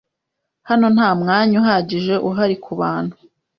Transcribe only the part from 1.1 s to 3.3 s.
mwanya uhagije uhari kubantu.